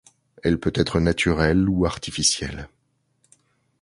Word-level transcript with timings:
Elle 0.41 0.59
peut 0.59 0.71
être 0.73 0.99
naturelle 0.99 1.69
ou 1.69 1.85
artificielle. 1.85 2.67